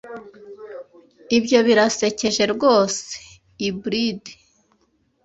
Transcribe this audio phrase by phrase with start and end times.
[1.37, 3.05] Ibyo birasekeje rwose.
[3.61, 4.21] (Hybrid)